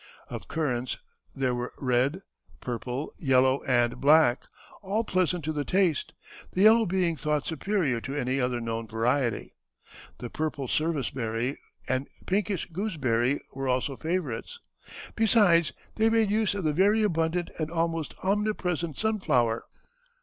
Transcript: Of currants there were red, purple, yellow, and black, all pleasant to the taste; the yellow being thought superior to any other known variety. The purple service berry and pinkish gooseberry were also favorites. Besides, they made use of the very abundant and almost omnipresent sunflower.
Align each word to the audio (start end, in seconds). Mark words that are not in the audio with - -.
Of 0.29 0.47
currants 0.47 0.97
there 1.35 1.53
were 1.53 1.71
red, 1.77 2.23
purple, 2.59 3.13
yellow, 3.19 3.63
and 3.65 4.01
black, 4.01 4.45
all 4.81 5.03
pleasant 5.03 5.45
to 5.45 5.53
the 5.53 5.63
taste; 5.63 6.15
the 6.53 6.63
yellow 6.63 6.87
being 6.87 7.15
thought 7.15 7.45
superior 7.45 8.01
to 8.01 8.15
any 8.15 8.41
other 8.41 8.59
known 8.59 8.87
variety. 8.87 9.53
The 10.17 10.31
purple 10.31 10.67
service 10.67 11.11
berry 11.11 11.59
and 11.87 12.07
pinkish 12.25 12.65
gooseberry 12.71 13.41
were 13.53 13.67
also 13.67 13.95
favorites. 13.95 14.57
Besides, 15.15 15.71
they 15.97 16.09
made 16.09 16.31
use 16.31 16.55
of 16.55 16.63
the 16.63 16.73
very 16.73 17.03
abundant 17.03 17.51
and 17.59 17.69
almost 17.69 18.15
omnipresent 18.23 18.97
sunflower. 18.97 19.65